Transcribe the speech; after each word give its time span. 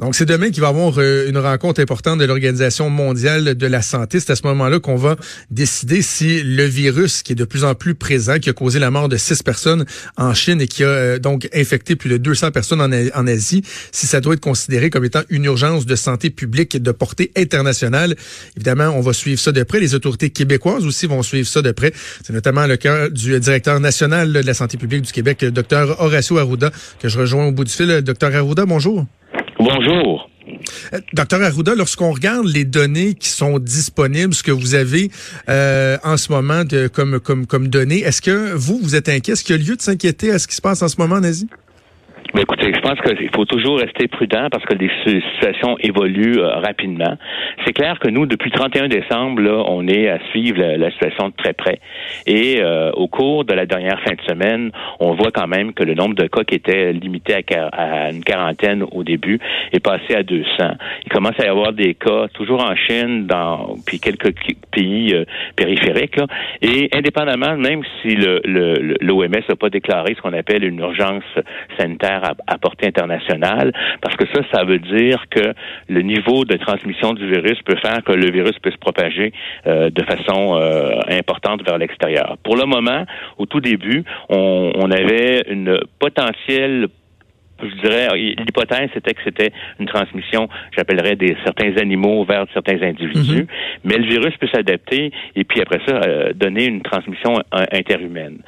Donc, 0.00 0.14
c'est 0.14 0.24
demain 0.24 0.48
qu'il 0.48 0.62
va 0.62 0.68
y 0.68 0.70
avoir 0.70 0.94
euh, 0.96 1.28
une 1.28 1.36
rencontre 1.36 1.78
importante 1.78 2.18
de 2.18 2.24
l'Organisation 2.24 2.88
mondiale 2.88 3.54
de 3.54 3.66
la 3.66 3.82
santé. 3.82 4.18
C'est 4.18 4.32
à 4.32 4.36
ce 4.36 4.46
moment-là 4.46 4.80
qu'on 4.80 4.96
va 4.96 5.16
décider 5.50 6.00
si 6.00 6.42
le 6.42 6.64
virus 6.64 7.22
qui 7.22 7.32
est 7.32 7.36
de 7.36 7.44
plus 7.44 7.64
en 7.64 7.74
plus 7.74 7.94
présent, 7.94 8.38
qui 8.38 8.48
a 8.48 8.54
causé 8.54 8.78
la 8.78 8.90
mort 8.90 9.10
de 9.10 9.18
six 9.18 9.42
personnes 9.42 9.84
en 10.16 10.32
Chine 10.32 10.62
et 10.62 10.68
qui 10.68 10.84
a 10.84 10.88
euh, 10.88 11.18
donc 11.18 11.50
infecté 11.52 11.96
plus 11.96 12.08
de 12.08 12.16
200 12.16 12.50
personnes 12.50 12.80
en, 12.80 13.26
Asie, 13.26 13.62
si 13.92 14.06
ça 14.06 14.22
doit 14.22 14.32
être 14.32 14.40
considéré 14.40 14.88
comme 14.88 15.04
étant 15.04 15.20
une 15.28 15.44
urgence 15.44 15.84
de 15.84 15.94
santé 15.96 16.30
publique 16.30 16.82
de 16.82 16.92
portée 16.92 17.30
internationale. 17.36 18.16
Évidemment, 18.56 18.88
on 18.96 19.02
va 19.02 19.12
suivre 19.12 19.38
ça 19.38 19.52
de 19.52 19.62
près. 19.64 19.80
Les 19.80 19.94
autorités 19.94 20.30
québécoises 20.30 20.86
aussi 20.86 21.06
vont 21.06 21.22
suivre 21.22 21.46
ça 21.46 21.60
de 21.60 21.72
près. 21.72 21.92
C'est 22.24 22.32
notamment 22.32 22.66
le 22.66 22.78
cas 22.78 23.10
du 23.10 23.38
directeur 23.38 23.80
national 23.80 24.32
de 24.32 24.40
la 24.40 24.54
santé 24.54 24.78
publique 24.78 25.02
du 25.02 25.12
Québec, 25.12 25.44
docteur 25.44 26.00
Horacio 26.00 26.38
Arruda, 26.38 26.70
que 27.00 27.10
je 27.10 27.18
rejoins 27.18 27.48
au 27.48 27.52
bout 27.52 27.64
du 27.64 27.72
fil. 27.72 28.00
Docteur 28.00 28.34
Arruda, 28.34 28.64
bonjour. 28.64 29.06
Bonjour. 29.62 30.30
Euh, 30.94 31.00
docteur 31.12 31.42
Arruda, 31.42 31.74
lorsqu'on 31.74 32.12
regarde 32.12 32.46
les 32.46 32.64
données 32.64 33.12
qui 33.12 33.28
sont 33.28 33.58
disponibles, 33.58 34.32
ce 34.32 34.42
que 34.42 34.50
vous 34.50 34.74
avez 34.74 35.10
euh, 35.50 35.98
en 36.02 36.16
ce 36.16 36.32
moment 36.32 36.64
de, 36.64 36.88
comme, 36.88 37.20
comme, 37.20 37.46
comme 37.46 37.68
données, 37.68 38.00
est-ce 38.00 38.22
que 38.22 38.54
vous, 38.54 38.80
vous 38.82 38.96
êtes 38.96 39.10
inquiet? 39.10 39.34
Est-ce 39.34 39.44
qu'il 39.44 39.56
y 39.56 39.58
a 39.58 39.62
lieu 39.62 39.76
de 39.76 39.82
s'inquiéter 39.82 40.32
à 40.32 40.38
ce 40.38 40.46
qui 40.48 40.54
se 40.54 40.62
passe 40.62 40.80
en 40.80 40.88
ce 40.88 40.96
moment 40.96 41.20
en? 41.20 41.46
Écoutez, 42.38 42.72
je 42.72 42.80
pense 42.80 43.00
qu'il 43.00 43.28
faut 43.34 43.44
toujours 43.44 43.78
rester 43.80 44.06
prudent 44.06 44.48
parce 44.52 44.64
que 44.64 44.74
les 44.74 44.90
situations 45.04 45.76
évoluent 45.80 46.38
euh, 46.38 46.58
rapidement. 46.58 47.16
C'est 47.66 47.72
clair 47.72 47.98
que 47.98 48.08
nous, 48.08 48.24
depuis 48.24 48.50
le 48.50 48.56
31 48.56 48.86
décembre, 48.86 49.42
là, 49.42 49.64
on 49.66 49.88
est 49.88 50.08
à 50.08 50.20
suivre 50.30 50.58
la, 50.60 50.90
situation 50.92 51.30
de 51.30 51.34
très 51.34 51.54
près. 51.54 51.80
Et 52.26 52.60
euh, 52.60 52.92
au 52.92 53.08
cours 53.08 53.44
de 53.44 53.52
la 53.52 53.66
dernière 53.66 54.00
fin 54.02 54.12
de 54.12 54.20
semaine, 54.28 54.70
on 55.00 55.14
voit 55.14 55.32
quand 55.32 55.48
même 55.48 55.72
que 55.72 55.82
le 55.82 55.94
nombre 55.94 56.14
de 56.14 56.28
cas 56.28 56.44
qui 56.44 56.54
était 56.54 56.92
limité 56.92 57.34
à, 57.52 58.10
une 58.10 58.22
quarantaine 58.22 58.84
au 58.92 59.02
début 59.02 59.40
est 59.72 59.84
passé 59.84 60.14
à 60.14 60.22
200. 60.22 60.46
Il 61.04 61.12
commence 61.12 61.38
à 61.40 61.46
y 61.46 61.48
avoir 61.48 61.72
des 61.72 61.94
cas, 61.94 62.28
toujours 62.32 62.62
en 62.62 62.76
Chine, 62.76 63.26
dans 63.26 63.74
puis 63.84 63.98
quelques 63.98 64.34
pays 64.70 65.14
euh, 65.14 65.24
périphériques. 65.56 66.16
Là. 66.16 66.26
Et 66.62 66.90
indépendamment, 66.94 67.56
même 67.56 67.82
si 68.00 68.14
l'OMS 68.14 68.38
le, 68.44 69.26
n'a 69.28 69.56
pas 69.58 69.70
déclaré 69.70 70.14
ce 70.14 70.22
qu'on 70.22 70.32
appelle 70.32 70.64
une 70.64 70.78
urgence 70.78 71.24
sanitaire 71.76 72.19
à, 72.24 72.58
portée 72.58 72.86
internationale, 72.86 73.72
parce 74.00 74.16
que 74.16 74.24
ça, 74.34 74.40
ça 74.52 74.64
veut 74.64 74.78
dire 74.78 75.24
que 75.30 75.54
le 75.88 76.02
niveau 76.02 76.44
de 76.44 76.56
transmission 76.56 77.12
du 77.12 77.26
virus 77.26 77.60
peut 77.64 77.76
faire 77.76 78.02
que 78.04 78.12
le 78.12 78.30
virus 78.30 78.58
peut 78.58 78.70
se 78.70 78.78
propager 78.78 79.32
euh, 79.66 79.90
de 79.90 80.02
façon 80.04 80.56
euh, 80.56 80.98
importante 81.08 81.62
vers 81.64 81.78
l'extérieur. 81.78 82.36
Pour 82.42 82.56
le 82.56 82.64
moment, 82.64 83.04
au 83.38 83.46
tout 83.46 83.60
début, 83.60 84.04
on, 84.28 84.72
on 84.76 84.90
avait 84.90 85.42
une 85.48 85.78
potentielle 85.98 86.88
je 87.62 87.74
dirais, 87.82 88.08
l'hypothèse 88.16 88.88
c'était 88.94 89.14
que 89.14 89.20
c'était 89.24 89.52
une 89.78 89.86
transmission, 89.86 90.48
j'appellerais 90.76 91.16
des 91.16 91.36
certains 91.44 91.76
animaux 91.76 92.24
vers 92.24 92.46
certains 92.52 92.80
individus, 92.82 93.42
mhm. 93.42 93.46
mais 93.84 93.98
le 93.98 94.06
virus 94.06 94.36
peut 94.38 94.48
s'adapter 94.52 95.12
et 95.36 95.44
puis 95.44 95.60
après 95.60 95.80
ça 95.86 95.96
euh, 95.96 96.32
donner 96.32 96.66
une 96.66 96.82
transmission 96.82 97.34
interhumaine. 97.52 98.38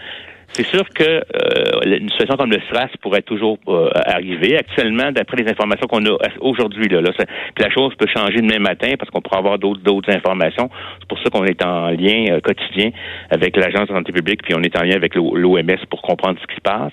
C'est 0.55 0.67
sûr 0.67 0.87
que 0.91 1.03
euh, 1.03 1.99
une 1.99 2.11
situation 2.11 2.37
comme 2.37 2.51
le 2.51 2.61
SRAS 2.71 2.89
pourrait 3.01 3.23
toujours 3.23 3.59
euh, 3.69 3.89
arriver. 3.95 4.59
Actuellement, 4.59 5.11
d'après 5.11 5.39
les 5.39 5.51
informations 5.51 5.87
qu'on 5.87 6.05
a 6.05 6.19
aujourd'hui, 6.41 6.89
là, 6.89 7.01
la 7.01 7.71
chose 7.71 7.95
peut 7.95 8.07
changer 8.07 8.37
demain 8.37 8.59
matin 8.59 8.93
parce 8.99 9.11
qu'on 9.11 9.23
pourra 9.23 9.39
avoir 9.39 9.59
d'autres 9.59 9.81
d'autres 9.81 10.13
informations. 10.13 10.69
C'est 11.01 11.09
pour 11.09 11.19
ça 11.21 11.31
qu'on 11.31 11.45
est 11.47 11.65
en 11.65 11.89
lien 11.89 12.27
euh, 12.33 12.41
quotidien 12.41 12.91
avec 13.31 13.57
l'Agence 13.57 13.89
de 13.89 13.95
santé 13.95 14.13
publique, 14.13 14.43
puis 14.43 14.55
on 14.55 14.63
est 14.63 14.77
en 14.77 14.83
lien 14.83 14.97
avec 14.97 15.15
l'OMS 15.15 15.87
pour 15.89 16.03
comprendre 16.03 16.39
ce 16.43 16.47
qui 16.47 16.57
se 16.57 16.61
passe. 16.61 16.93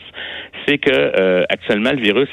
C'est 0.66 0.78
que 0.78 1.44
actuellement, 1.50 1.92
le 1.92 2.02
virus 2.02 2.30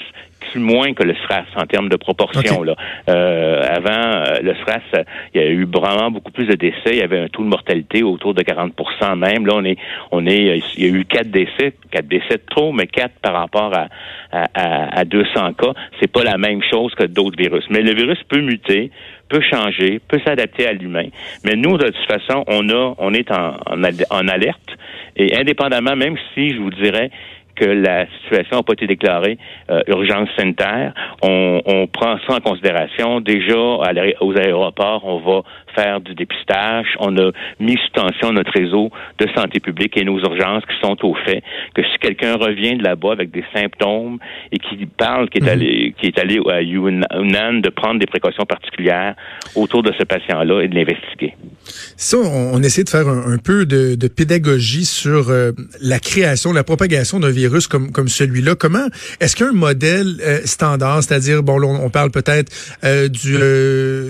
tue 0.53 0.59
moins 0.59 0.93
que 0.95 1.03
le 1.03 1.15
SRAS 1.15 1.47
en 1.57 1.67
termes 1.67 1.89
de 1.89 1.97
proportion. 1.97 2.63
Là. 2.63 2.77
Euh, 3.09 3.63
avant, 3.69 3.91
euh, 3.91 4.41
le 4.43 4.55
SRAS, 4.55 5.05
il 5.35 5.41
y 5.41 5.45
a 5.45 5.49
eu 5.49 5.67
vraiment 5.67 6.11
beaucoup 6.11 6.33
plus 6.33 6.47
de 6.47 6.55
décès. 6.55 6.91
Il 6.91 6.99
y 6.99 7.03
avait 7.03 7.21
un 7.21 7.29
taux 7.29 7.43
de 7.43 7.49
mortalité 7.49 8.03
autour 8.03 8.35
de 8.35 8.43
40% 8.43 9.17
même. 9.17 9.47
Là, 9.47 9.55
on 9.56 9.65
est, 9.65 9.79
on 10.11 10.27
est, 10.27 10.61
il 10.77 10.85
y 10.85 10.89
a 10.89 10.93
eu 10.93 11.05
quatre 11.05 11.31
décès, 11.31 11.75
quatre 11.91 12.09
décès 12.09 12.35
de 12.35 12.43
trop, 12.49 12.73
mais 12.73 12.87
quatre 12.87 13.15
par 13.21 13.35
rapport 13.35 13.73
à, 13.75 13.89
à, 14.33 15.01
à 15.01 15.05
200 15.05 15.55
cas. 15.55 15.73
C'est 16.01 16.11
pas 16.11 16.25
la 16.25 16.39
même 16.39 16.62
chose 16.62 16.95
que 16.95 17.05
d'autres 17.05 17.37
virus. 17.37 17.65
Mais 17.71 17.83
le 17.83 17.95
virus 17.95 18.23
peut 18.29 18.41
muter, 18.41 18.91
peut 19.29 19.41
changer, 19.41 20.01
peut 20.06 20.21
s'adapter 20.25 20.67
à 20.67 20.73
l'humain. 20.73 21.09
Mais 21.45 21.56
nous, 21.56 21.77
de 21.79 21.87
toute 21.87 22.06
façon, 22.06 22.45
on 22.47 22.69
a, 22.71 22.95
on 22.99 23.12
est 23.15 23.31
en, 23.31 23.56
en, 23.67 23.83
en 24.11 24.29
alerte. 24.29 24.77
Et 25.17 25.35
indépendamment, 25.37 25.97
même 25.97 26.17
si 26.35 26.51
je 26.51 26.59
vous 26.59 26.71
dirais 26.71 27.11
que 27.56 27.65
la 27.65 28.06
situation 28.22 28.59
n'a 28.59 28.62
pas 28.62 28.75
été 28.75 28.87
déclarée 28.87 29.39
euh, 29.71 29.81
urgence 29.89 30.28
sanitaire. 30.37 30.93
On, 31.22 31.61
on, 31.67 31.87
prend 31.87 32.19
ça 32.27 32.34
en 32.37 32.41
considération. 32.41 33.21
Déjà, 33.21 33.56
aux 33.56 34.37
aéroports, 34.37 35.03
on 35.05 35.19
va 35.19 35.43
faire 35.76 36.00
du 36.00 36.14
dépistage. 36.14 36.87
On 36.98 37.16
a 37.19 37.31
mis 37.60 37.76
sous 37.76 37.92
tension 37.92 38.32
notre 38.32 38.53
réseau 38.53 38.91
de 39.19 39.26
santé 39.37 39.60
publique 39.60 39.97
et 39.97 40.04
nos 40.04 40.19
urgences 40.19 40.64
qui 40.66 40.75
sont 40.82 40.97
au 41.04 41.14
fait 41.14 41.42
que 41.75 41.82
si 41.82 41.98
quelqu'un 42.00 42.37
revient 42.37 42.76
de 42.76 42.82
là-bas 42.82 43.12
avec 43.12 43.31
des 43.31 43.44
symptômes 43.54 44.19
et 44.53 44.59
qui 44.59 44.87
parle 44.87 45.28
qui 45.28 45.38
est 45.38 45.42
mhm. 45.42 45.48
allé 45.48 45.94
qui 46.00 46.06
est 46.06 46.19
allé 46.19 46.41
à 46.50 46.62
Yunnan 46.62 47.60
de 47.60 47.69
prendre 47.69 48.00
des 48.00 48.06
précautions 48.06 48.44
particulières 48.44 49.14
autour 49.54 49.82
de 49.82 49.92
ce 49.98 50.04
patient-là 50.04 50.62
et 50.62 50.69
de 50.69 50.75
l'investiguer. 50.75 51.34
Ça, 51.97 52.16
on, 52.19 52.62
essaie 52.62 52.84
de 52.84 52.88
faire 52.88 53.08
un, 53.08 53.38
peu 53.38 53.66
de, 53.66 53.97
de, 53.97 54.08
pédagogie 54.08 54.84
sur 54.84 55.31
euh, 55.31 55.53
la 55.81 55.98
création, 55.98 56.53
la 56.53 56.64
propagation 56.64 57.20
d'un 57.20 57.31
virus 57.31 57.66
comme 57.66 57.91
comme 57.91 58.08
celui-là. 58.08 58.54
Comment 58.54 58.87
est-ce 59.20 59.37
qu'il 59.37 59.47
y 59.47 59.48
a 59.48 59.53
un 59.53 59.54
modèle 59.54 60.16
euh, 60.25 60.41
standard, 60.44 61.03
c'est-à-dire 61.03 61.43
bon, 61.43 61.62
on, 61.62 61.91
parle 61.91 62.10
peut-être 62.10 62.53
euh, 62.84 63.08
du 63.08 63.37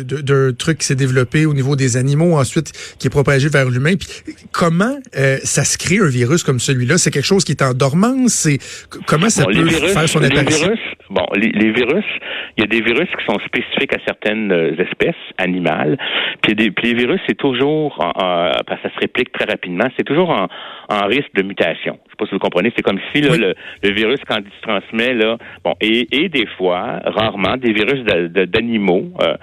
d'un 0.05 0.53
truc 0.53 0.79
qui 0.79 0.87
s'est 0.87 0.95
développé 0.95 1.47
au 1.47 1.55
niveau 1.57 1.77
des 1.77 1.97
animaux, 1.97 2.37
ensuite 2.37 2.73
qui 2.99 3.09
est 3.09 3.11
propagé 3.11 3.49
vers 3.49 3.69
l'humain. 3.69 3.95
Puis 3.97 4.09
comment 4.53 4.97
euh, 5.17 5.39
ça 5.43 5.65
se 5.65 5.77
crée 5.79 5.99
un 5.99 6.09
virus 6.09 6.43
comme 6.43 6.61
celui-là? 6.61 6.99
C'est 6.99 7.11
quelque 7.11 7.27
chose 7.27 7.45
qui 7.45 7.53
est 7.53 7.63
en 7.63 7.75
dormance? 7.75 8.33
C'est 8.33 8.59
comment 9.07 9.29
ça 9.29 9.45
peut 9.47 9.69
faire 9.69 10.09
son 10.09 10.23
apparition? 10.23 10.73
Bon, 11.09 11.25
les, 11.37 11.71
virus, 11.71 12.05
il 12.57 12.63
y 12.63 12.65
a 12.65 12.67
des 12.67 12.81
virus 12.81 13.09
qui 13.17 13.25
sont 13.25 13.39
spécifiques 13.47 13.95
à 13.95 13.99
certaines 14.05 14.51
euh, 14.51 14.77
espèces 14.77 15.15
animales. 15.39 15.97
Puis, 16.43 16.57
des, 16.57 16.73
puis 16.73 16.93
les 16.93 16.95
virus, 16.95 17.21
c'est 17.29 17.37
toujours, 17.37 17.97
en, 18.01 18.13
parce 18.67 18.83
que 18.83 18.89
ça 18.89 18.95
se 18.95 19.01
réplique 19.01 19.31
très 19.31 19.45
rapidement, 19.45 19.85
c'est 19.97 20.05
toujours 20.05 20.31
en, 20.31 20.49
en, 20.89 21.07
risque 21.07 21.33
de 21.35 21.43
mutation. 21.43 21.99
Sais 22.17 22.25
pas 22.25 22.27
si 22.27 22.33
vous 22.33 22.39
comprenez. 22.39 22.73
C'est 22.75 22.83
comme 22.83 22.99
si 23.15 23.21
là, 23.21 23.37
le, 23.37 23.55
le, 23.83 23.91
virus, 23.93 24.19
quand 24.27 24.39
il 24.39 24.51
se 24.51 24.63
transmet, 24.63 25.13
là, 25.13 25.37
bon, 25.63 25.75
et, 25.83 26.07
et 26.13 26.31
des 26.31 26.47
fois, 26.57 27.01
rarement, 27.05 27.59
des 27.59 27.73
virus 27.75 28.03
d'animaux 28.05 29.11
euh, 29.21 29.37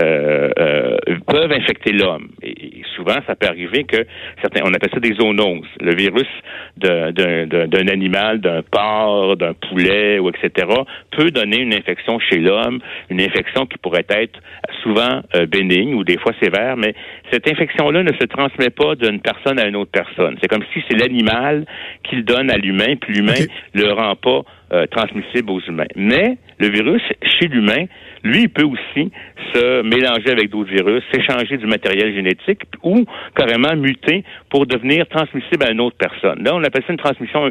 euh, 0.00 0.50
euh, 0.60 0.96
peuvent 1.26 1.50
infecter 1.50 1.92
l'homme. 1.92 2.28
Et, 2.42 2.82
souvent, 2.94 3.16
ça 3.26 3.34
peut 3.34 3.48
arriver 3.48 3.84
que 3.84 4.06
certains, 4.42 4.60
on 4.64 4.72
appelle 4.74 4.90
ça 4.92 5.00
des 5.00 5.14
zoonoses. 5.14 5.66
Le 5.80 5.94
virus 5.94 6.28
d'un 6.76 7.88
animal, 7.88 8.40
d'un 8.40 8.62
porc, 8.62 9.36
d'un 9.36 9.54
poulet, 9.54 10.18
ou 10.18 10.28
etc 10.28 10.66
peut 11.10 11.30
donner 11.30 11.58
une 11.58 11.74
infection 11.74 12.18
chez 12.18 12.38
l'homme, 12.38 12.80
une 13.10 13.20
infection 13.20 13.66
qui 13.66 13.78
pourrait 13.78 14.06
être 14.08 14.38
souvent 14.82 15.22
euh, 15.34 15.46
bénigne 15.46 15.94
ou 15.94 16.04
des 16.04 16.18
fois 16.18 16.32
sévère, 16.42 16.76
mais 16.76 16.94
cette 17.32 17.48
infection-là 17.48 18.02
ne 18.02 18.12
se 18.12 18.24
transmet 18.26 18.70
pas 18.70 18.94
d'une 18.94 19.20
personne 19.20 19.58
à 19.58 19.66
une 19.66 19.76
autre 19.76 19.90
personne. 19.90 20.36
C'est 20.40 20.48
comme 20.48 20.64
si 20.72 20.82
c'est 20.88 20.96
l'animal 20.96 21.66
qui 22.04 22.19
le 22.20 22.24
donne 22.24 22.50
à 22.50 22.56
l'humain, 22.56 22.94
puis 23.00 23.14
l'humain 23.14 23.34
ne 23.74 23.82
le 23.82 23.92
rend 23.92 24.16
pas 24.16 24.42
euh, 24.72 24.86
transmissible 24.86 25.50
aux 25.50 25.60
humains. 25.60 25.90
Mais 25.96 26.38
le 26.58 26.68
virus, 26.68 27.02
chez 27.38 27.48
l'humain, 27.48 27.86
lui, 28.22 28.42
il 28.42 28.48
peut 28.48 28.64
aussi 28.64 29.10
se 29.52 29.82
mélanger 29.82 30.30
avec 30.30 30.50
d'autres 30.50 30.70
virus, 30.70 31.02
s'échanger 31.12 31.56
du 31.56 31.66
matériel 31.66 32.14
génétique 32.14 32.62
ou 32.82 33.04
carrément 33.34 33.74
muter 33.74 34.24
pour 34.48 34.66
devenir 34.66 35.06
transmissible 35.08 35.64
à 35.64 35.72
une 35.72 35.80
autre 35.80 35.96
personne. 35.96 36.44
Là, 36.44 36.54
on 36.54 36.62
appelle 36.62 36.82
ça 36.86 36.92
une 36.92 36.98
transmission 36.98 37.50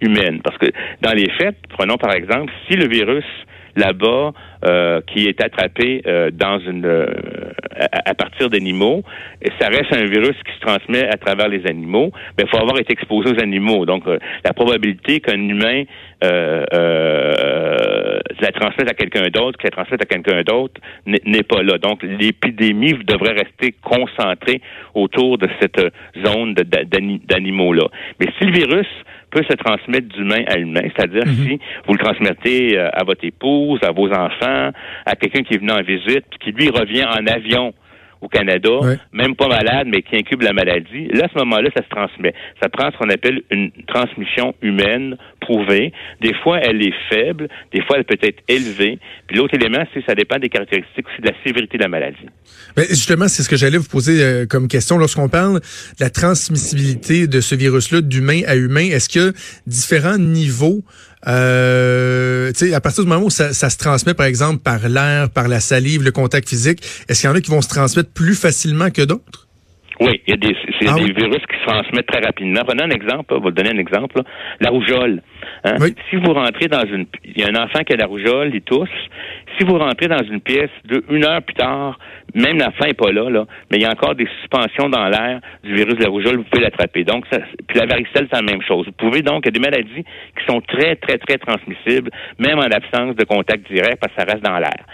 humaine. 0.00 0.40
Parce 0.44 0.58
que 0.58 0.66
dans 1.00 1.12
les 1.12 1.30
faits, 1.38 1.56
prenons 1.70 1.96
par 1.96 2.12
exemple, 2.12 2.52
si 2.68 2.76
le 2.76 2.86
virus 2.86 3.24
là-bas 3.78 4.32
euh, 4.64 5.00
qui 5.06 5.26
est 5.28 5.40
attrapé 5.40 6.02
euh, 6.06 6.30
dans 6.32 6.58
une 6.58 6.84
euh, 6.84 7.06
à, 8.04 8.14
partir 8.14 8.50
d'animaux, 8.50 9.04
et 9.40 9.50
ça 9.60 9.68
reste 9.68 9.92
un 9.92 10.04
virus 10.04 10.34
qui 10.44 10.52
se 10.52 10.60
transmet 10.60 11.06
à 11.06 11.16
travers 11.16 11.48
les 11.48 11.64
animaux, 11.66 12.10
mais 12.36 12.44
il 12.44 12.50
faut 12.50 12.58
avoir 12.60 12.78
été 12.80 12.92
exposé 12.92 13.30
aux 13.30 13.40
animaux. 13.40 13.86
Donc 13.86 14.02
la 14.44 14.52
probabilité 14.52 15.20
qu'un 15.20 15.38
humain 15.38 15.84
la 18.40 18.52
transmette 18.52 18.90
à 18.90 18.94
quelqu'un 18.94 19.28
d'autre, 19.28 19.58
qu'il 19.58 19.70
la 19.70 19.76
transmette 19.76 20.02
à 20.02 20.06
quelqu'un 20.06 20.42
d'autre, 20.42 20.80
n'est 21.06 21.44
pas 21.44 21.62
là. 21.62 21.78
Donc 21.78 22.02
l'épidémie 22.02 22.94
devrait 23.04 23.34
rester 23.34 23.76
concentrée 23.82 24.60
autour 24.94 25.38
de 25.38 25.48
cette 25.60 25.80
zone 26.26 26.54
d'animaux-là. 26.54 27.86
Mais 28.18 28.26
si 28.38 28.44
le 28.46 28.52
virus 28.52 28.88
peut 29.30 29.42
se 29.48 29.54
transmettre 29.54 30.08
d'humain 30.08 30.42
à 30.46 30.58
humain, 30.58 30.82
c'est-à-dire 30.84 31.26
mhm. 31.26 31.34
si 31.34 31.60
vous 31.86 31.92
le 31.92 31.98
transmettez 31.98 32.78
à 32.78 33.04
votre 33.04 33.24
épouse, 33.24 33.80
à 33.82 33.92
vos 33.92 34.10
enfants, 34.10 34.70
à 35.06 35.16
quelqu'un 35.16 35.42
qui 35.42 35.54
est 35.54 35.58
venu 35.58 35.72
en 35.72 35.82
visite, 35.82 36.24
qui 36.40 36.52
lui 36.52 36.70
revient 36.70 37.04
en 37.04 37.26
avion 37.26 37.74
au 38.20 38.28
Canada, 38.28 38.70
même 39.12 39.36
pas 39.36 39.48
malade, 39.48 39.86
mais 39.90 40.02
qui 40.02 40.16
incube 40.16 40.42
la 40.42 40.52
maladie, 40.52 41.08
là, 41.12 41.26
à 41.26 41.28
ce 41.28 41.38
moment-là, 41.38 41.70
ça 41.76 41.82
se 41.82 41.88
transmet. 41.88 42.34
Ça 42.62 42.68
prend 42.68 42.90
ce 42.90 42.98
qu'on 42.98 43.10
appelle 43.10 43.42
une 43.50 43.70
transmission 43.86 44.54
humaine 44.62 45.16
prouvée. 45.40 45.92
Des 46.20 46.34
fois, 46.42 46.58
elle 46.60 46.82
est 46.82 46.94
faible, 47.10 47.48
des 47.72 47.82
fois, 47.82 47.96
elle 47.98 48.04
peut 48.04 48.18
être 48.20 48.42
élevée. 48.48 48.98
Puis 49.26 49.36
l'autre 49.36 49.54
élément, 49.54 49.84
c'est 49.94 50.04
ça 50.06 50.14
dépend 50.14 50.38
des 50.38 50.48
caractéristiques 50.48 51.06
aussi 51.06 51.22
de 51.22 51.28
la 51.28 51.34
sévérité 51.44 51.78
de 51.78 51.82
la 51.82 51.88
maladie. 51.88 52.26
Mais 52.76 52.86
justement, 52.88 53.28
c'est 53.28 53.42
ce 53.42 53.48
que 53.48 53.56
j'allais 53.56 53.78
vous 53.78 53.88
poser 53.88 54.22
euh, 54.22 54.46
comme 54.46 54.68
question. 54.68 54.98
Lorsqu'on 54.98 55.28
parle 55.28 55.60
de 55.60 56.00
la 56.00 56.10
transmissibilité 56.10 57.26
de 57.26 57.40
ce 57.40 57.54
virus-là 57.54 58.00
d'humain 58.00 58.42
à 58.46 58.56
humain, 58.56 58.88
est-ce 58.90 59.18
a 59.18 59.32
différents 59.66 60.18
niveaux 60.18 60.82
euh, 61.26 62.52
à 62.72 62.80
partir 62.80 63.02
du 63.02 63.08
moment 63.08 63.26
où 63.26 63.30
ça, 63.30 63.52
se 63.52 63.76
transmet, 63.76 64.14
par 64.14 64.26
exemple, 64.26 64.62
par 64.62 64.88
l'air, 64.88 65.30
par 65.30 65.48
la 65.48 65.60
salive, 65.60 66.02
le 66.02 66.12
contact 66.12 66.48
physique, 66.48 66.82
est-ce 67.08 67.20
qu'il 67.20 67.30
y 67.30 67.32
en 67.32 67.36
a 67.36 67.40
qui 67.40 67.50
vont 67.50 67.60
se 67.60 67.68
transmettre 67.68 68.07
plus 68.14 68.40
facilement 68.40 68.90
que 68.90 69.02
d'autres? 69.02 69.48
Oui, 70.00 70.22
il 70.26 70.30
y 70.30 70.34
a 70.34 70.36
des, 70.36 70.54
ah 70.86 70.94
des 70.94 71.12
virus 71.12 71.42
qui 71.50 71.58
se 71.58 71.66
transmettent 71.66 72.06
très 72.06 72.20
rapidement. 72.20 72.60
Prenons 72.64 72.84
un 72.84 72.90
exemple, 72.90 73.24
je 73.30 73.34
vais 73.34 73.40
vous 73.40 73.50
donner 73.50 73.70
un 73.70 73.78
exemple. 73.78 74.20
La 74.60 74.70
rougeole. 74.70 75.22
Hein? 75.64 75.74
Si 76.08 76.16
vous 76.16 76.32
rentrez 76.32 76.68
dans 76.68 76.84
une... 76.84 77.06
Il 77.24 77.40
y 77.40 77.42
a 77.42 77.48
un 77.48 77.64
enfant 77.64 77.80
qui 77.80 77.94
a 77.94 77.96
la 77.96 78.06
rougeole, 78.06 78.54
il 78.54 78.62
tousse. 78.62 78.88
Si 79.58 79.64
vous 79.64 79.76
rentrez 79.76 80.06
dans 80.06 80.22
une 80.22 80.40
pièce 80.40 80.70
de 80.84 81.02
une 81.10 81.24
heure 81.24 81.42
plus 81.42 81.56
tard, 81.56 81.98
même 82.32 82.58
l'enfant 82.58 82.84
n'est 82.86 82.94
pas 82.94 83.10
là, 83.10 83.28
là, 83.28 83.44
mais 83.70 83.78
il 83.78 83.82
y 83.82 83.86
a 83.86 83.90
encore 83.90 84.14
des 84.14 84.28
suspensions 84.40 84.88
dans 84.88 85.08
l'air 85.08 85.40
du 85.64 85.74
virus 85.74 85.96
de 85.96 86.04
la 86.04 86.10
rougeole, 86.10 86.36
vous 86.36 86.44
pouvez 86.44 86.62
l'attraper. 86.62 87.02
Donc, 87.02 87.24
ça, 87.32 87.40
puis 87.66 87.78
la 87.78 87.86
varicelle, 87.86 88.28
c'est 88.30 88.36
la 88.36 88.42
même 88.42 88.62
chose. 88.62 88.86
Vous 88.86 88.92
pouvez 88.92 89.22
donc, 89.22 89.42
il 89.44 89.46
y 89.46 89.48
a 89.48 89.50
des 89.50 89.60
maladies 89.60 90.04
qui 90.04 90.46
sont 90.46 90.60
très, 90.60 90.94
très, 90.94 91.18
très 91.18 91.38
transmissibles, 91.38 92.10
même 92.38 92.58
en 92.58 92.70
absence 92.70 93.16
de 93.16 93.24
contact 93.24 93.66
direct, 93.72 93.98
parce 94.00 94.14
que 94.14 94.20
ça 94.20 94.32
reste 94.32 94.44
dans 94.44 94.58
l'air. 94.58 94.84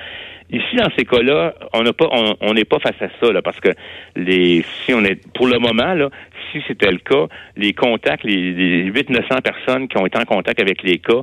Ici, 0.54 0.76
dans 0.76 0.88
ces 0.96 1.04
cas-là, 1.04 1.52
on 1.72 1.82
n'a 1.82 1.92
pas, 1.92 2.08
on 2.40 2.54
n'est 2.54 2.64
pas 2.64 2.78
face 2.78 3.00
à 3.00 3.08
ça, 3.20 3.32
là, 3.32 3.42
parce 3.42 3.58
que 3.58 3.70
les, 4.14 4.64
si 4.84 4.94
on 4.94 5.04
est, 5.04 5.20
pour 5.32 5.48
le 5.48 5.58
moment, 5.58 5.94
là, 5.94 6.10
si 6.52 6.62
c'était 6.68 6.92
le 6.92 6.98
cas, 6.98 7.26
les 7.56 7.72
contacts, 7.72 8.22
les, 8.22 8.52
les 8.52 8.90
800-900 8.92 9.42
personnes 9.42 9.88
qui 9.88 9.98
ont 9.98 10.06
été 10.06 10.16
en 10.16 10.24
contact 10.24 10.60
avec 10.60 10.84
les 10.84 10.98
cas, 10.98 11.22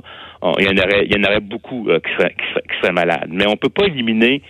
il 0.58 0.66
y 0.66 0.68
en 0.68 0.76
aurait, 0.76 1.06
il 1.06 1.16
y 1.16 1.18
en 1.18 1.24
aurait 1.24 1.40
beaucoup 1.40 1.88
euh, 1.88 1.98
qui, 2.00 2.12
seraient, 2.12 2.34
qui, 2.34 2.80
seraient, 2.82 2.92
malades. 2.92 3.30
Mais 3.30 3.46
on 3.46 3.56
peut 3.56 3.70
pas 3.70 3.86
éliminer 3.86 4.42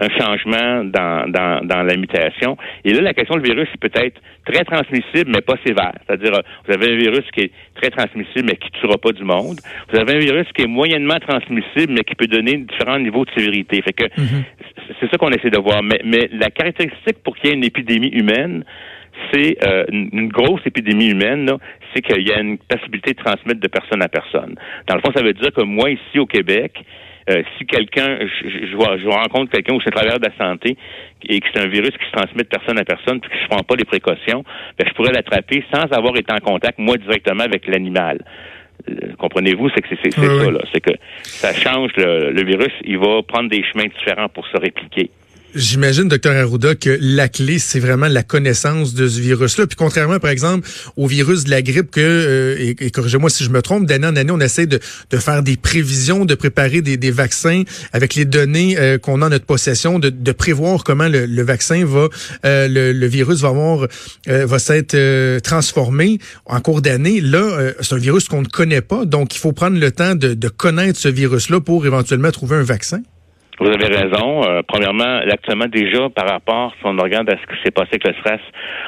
un 0.00 0.08
changement 0.18 0.84
dans, 0.84 1.30
dans, 1.30 1.60
dans, 1.64 1.82
la 1.82 1.96
mutation. 1.96 2.56
Et 2.84 2.92
là, 2.92 3.02
la 3.02 3.14
question 3.14 3.36
du 3.36 3.42
virus 3.42 3.68
est 3.74 3.88
peut-être 3.88 4.20
très 4.46 4.64
transmissible, 4.64 5.30
mais 5.30 5.42
pas 5.42 5.56
sévère. 5.64 5.92
C'est-à-dire, 6.06 6.34
euh, 6.34 6.42
vous 6.66 6.72
avez 6.72 6.94
un 6.94 6.96
virus 6.96 7.24
qui 7.32 7.42
est 7.42 7.52
très 7.74 7.90
transmissible, 7.90 8.48
mais 8.48 8.56
qui 8.56 8.70
ne 8.72 8.80
tuera 8.80 8.96
pas 8.96 9.12
du 9.12 9.24
monde. 9.24 9.60
Vous 9.92 9.98
avez 9.98 10.14
un 10.14 10.18
virus 10.18 10.46
qui 10.54 10.62
est 10.62 10.66
moyennement 10.66 11.18
transmissible, 11.20 11.92
mais 11.92 12.02
qui 12.02 12.14
peut 12.14 12.26
donner 12.26 12.56
différents 12.56 12.98
niveaux 12.98 13.26
de 13.26 13.30
sévérité. 13.36 13.82
Fait 13.82 13.92
que 13.92 14.04
mhm. 14.04 14.44
c'est 15.00 15.10
ça 15.10 15.18
qu'on 15.18 15.30
essaie 15.30 15.50
de 15.50 15.60
voir. 15.60 15.82
Mais, 15.82 16.00
mais 16.04 16.30
la 16.32 16.50
caractéristique 16.50 17.22
pour 17.22 17.36
qu'il 17.36 17.50
y 17.50 17.52
ait 17.52 17.56
une 17.56 17.64
épidémie 17.64 18.08
humaine, 18.08 18.64
c'est 19.32 19.58
euh, 19.64 19.84
une 19.92 20.28
grosse 20.28 20.62
épidémie 20.64 21.10
humaine, 21.10 21.50
c'est 21.92 22.00
qu'il 22.00 22.26
y 22.26 22.32
a 22.32 22.40
une 22.40 22.56
possibilité 22.56 23.12
de 23.12 23.22
transmettre 23.22 23.60
de 23.60 23.68
personne 23.68 24.02
à 24.02 24.08
personne. 24.08 24.54
Dans 24.86 24.94
le 24.94 25.02
fond, 25.02 25.12
ça 25.14 25.22
veut 25.22 25.34
dire 25.34 25.52
que 25.52 25.62
moi, 25.62 25.90
ici 25.90 26.18
au 26.18 26.26
Québec, 26.26 26.72
euh, 27.28 27.42
si 27.58 27.66
quelqu'un, 27.66 28.18
je, 28.20 28.66
je, 28.66 29.08
rencontre 29.08 29.50
quelqu'un 29.50 29.74
où 29.74 29.80
c'est 29.82 29.90
travailleur 29.90 30.18
de 30.18 30.26
la 30.26 30.36
santé 30.36 30.76
et 31.28 31.40
que 31.40 31.46
c'est 31.52 31.60
un 31.60 31.68
virus 31.68 31.90
qui 31.90 32.06
se 32.06 32.12
transmet 32.12 32.42
de 32.42 32.48
personne 32.48 32.78
à 32.78 32.84
personne 32.84 33.20
puis 33.20 33.30
que 33.30 33.36
je 33.36 33.48
prends 33.48 33.62
pas 33.62 33.76
les 33.76 33.84
précautions, 33.84 34.44
ben, 34.78 34.86
je 34.88 34.94
pourrais 34.94 35.12
l'attraper 35.12 35.64
sans 35.72 35.84
avoir 35.92 36.16
été 36.16 36.32
en 36.32 36.38
contact, 36.38 36.78
moi, 36.78 36.96
directement 36.96 37.44
avec 37.44 37.66
l'animal. 37.66 38.24
Euh, 38.88 39.12
comprenez-vous, 39.18 39.68
c'est 39.74 39.82
que 39.82 39.94
c'est 40.02 40.12
ça, 40.12 40.50
là. 40.50 40.60
C'est 40.72 40.80
que 40.80 40.92
ça 41.22 41.52
change 41.52 41.90
le 41.96 42.42
virus, 42.44 42.72
il 42.84 42.98
va 42.98 43.22
prendre 43.22 43.50
des 43.50 43.62
chemins 43.64 43.86
différents 43.86 44.28
pour 44.28 44.46
se 44.46 44.56
répliquer. 44.56 45.10
J'imagine, 45.54 46.06
docteur 46.06 46.36
Arruda, 46.36 46.76
que 46.76 46.96
la 47.00 47.28
clé, 47.28 47.58
c'est 47.58 47.80
vraiment 47.80 48.06
la 48.06 48.22
connaissance 48.22 48.94
de 48.94 49.08
ce 49.08 49.20
virus-là. 49.20 49.66
Puis 49.66 49.76
contrairement, 49.76 50.20
par 50.20 50.30
exemple, 50.30 50.68
au 50.96 51.08
virus 51.08 51.44
de 51.44 51.50
la 51.50 51.60
grippe, 51.60 51.90
que, 51.90 52.00
euh, 52.00 52.74
et, 52.78 52.90
corrigez-moi 52.90 53.30
si 53.30 53.42
je 53.42 53.50
me 53.50 53.60
trompe, 53.60 53.86
d'année 53.86 54.06
en 54.06 54.14
année, 54.14 54.30
on 54.30 54.40
essaie 54.40 54.66
de, 54.66 54.78
de 55.10 55.16
faire 55.16 55.42
des 55.42 55.56
prévisions, 55.56 56.24
de 56.24 56.34
préparer 56.34 56.82
des, 56.82 56.96
des 56.96 57.10
vaccins 57.10 57.64
avec 57.92 58.14
les 58.14 58.24
données 58.24 58.78
euh, 58.78 58.98
qu'on 58.98 59.22
a 59.22 59.26
en 59.26 59.30
notre 59.30 59.44
possession, 59.44 59.98
de, 59.98 60.08
de 60.10 60.32
prévoir 60.32 60.84
comment 60.84 61.08
le, 61.08 61.26
le 61.26 61.42
vaccin 61.42 61.84
va, 61.84 62.08
euh, 62.44 62.68
le, 62.68 62.92
le, 62.92 63.06
virus 63.06 63.40
va 63.40 63.48
avoir, 63.48 63.88
va 64.26 64.58
s'être 64.58 65.38
transformé 65.40 66.18
en 66.46 66.60
cours 66.60 66.80
d'année. 66.80 67.20
Là, 67.20 67.72
c'est 67.80 67.94
un 67.94 67.98
virus 67.98 68.28
qu'on 68.28 68.42
ne 68.42 68.46
connaît 68.48 68.80
pas, 68.82 69.04
donc 69.04 69.34
il 69.34 69.38
faut 69.38 69.52
prendre 69.52 69.78
le 69.78 69.90
temps 69.90 70.14
de, 70.14 70.34
de 70.34 70.48
connaître 70.48 70.98
ce 70.98 71.08
virus-là 71.08 71.60
pour 71.60 71.86
éventuellement 71.86 72.30
trouver 72.30 72.56
un 72.56 72.62
vaccin. 72.62 73.00
Vous 73.60 73.68
avez 73.68 73.94
raison. 73.94 74.42
Euh, 74.42 74.62
premièrement, 74.66 75.20
actuellement 75.30 75.66
déjà 75.66 76.08
par 76.08 76.26
rapport, 76.26 76.72
si 76.78 76.86
on 76.86 76.96
regarde 76.96 77.28
à 77.28 77.36
ce 77.36 77.46
qui 77.46 77.62
s'est 77.62 77.70
passé 77.70 77.90
avec 77.92 78.06
le 78.06 78.14
stress, 78.14 78.40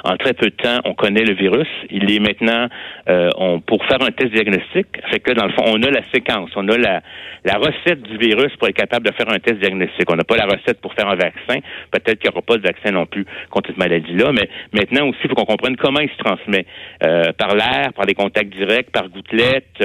en 0.02 0.16
très 0.16 0.32
peu 0.32 0.46
de 0.46 0.54
temps, 0.54 0.80
on 0.86 0.94
connaît 0.94 1.24
le 1.24 1.34
virus. 1.34 1.68
Il 1.90 2.10
est 2.10 2.20
maintenant, 2.20 2.68
euh, 3.10 3.28
on, 3.36 3.60
pour 3.60 3.84
faire 3.84 4.00
un 4.00 4.10
test 4.12 4.32
diagnostic, 4.32 4.86
fait 5.10 5.20
que 5.20 5.32
dans 5.32 5.44
le 5.44 5.52
fond, 5.52 5.64
on 5.66 5.82
a 5.82 5.90
la 5.90 6.00
séquence, 6.10 6.48
on 6.56 6.66
a 6.68 6.78
la, 6.78 7.02
la 7.44 7.58
recette 7.58 8.00
du 8.02 8.16
virus 8.16 8.56
pour 8.56 8.66
être 8.66 8.76
capable 8.76 9.06
de 9.06 9.12
faire 9.12 9.28
un 9.28 9.38
test 9.40 9.58
diagnostic. 9.60 10.10
On 10.10 10.16
n'a 10.16 10.24
pas 10.24 10.36
la 10.36 10.46
recette 10.46 10.80
pour 10.80 10.94
faire 10.94 11.06
un 11.06 11.16
vaccin. 11.16 11.60
Peut-être 11.90 12.18
qu'il 12.18 12.30
n'y 12.30 12.34
aura 12.34 12.40
pas 12.40 12.56
de 12.56 12.62
vaccin 12.62 12.92
non 12.92 13.04
plus 13.04 13.26
contre 13.50 13.68
cette 13.68 13.78
maladie-là, 13.78 14.32
mais 14.32 14.48
maintenant 14.72 15.08
aussi, 15.08 15.18
il 15.24 15.28
faut 15.28 15.36
qu'on 15.36 15.44
comprenne 15.44 15.76
comment 15.76 16.00
il 16.00 16.08
se 16.08 16.16
transmet. 16.16 16.64
Euh, 17.04 17.30
par 17.36 17.54
l'air, 17.54 17.92
par 17.94 18.06
des 18.06 18.14
contacts 18.14 18.54
directs, 18.54 18.90
par 18.90 19.10
gouttelettes, 19.10 19.84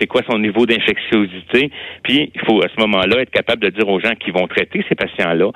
c'est 0.00 0.08
quoi 0.08 0.22
son 0.28 0.40
niveau 0.40 0.66
d'infectiosité. 0.66 1.70
Puis, 2.02 2.32
il 2.34 2.40
faut 2.40 2.60
à 2.64 2.68
ce 2.68 2.80
moment-là 2.80 3.20
être 3.20 3.30
capable 3.30 3.62
de 3.62 3.68
dire 3.68 3.88
aux 3.88 4.00
gens 4.00 4.14
qui 4.24 4.30
vont 4.30 4.46
traiter 4.46 4.84
ces 4.88 4.94
patients-là, 4.94 5.50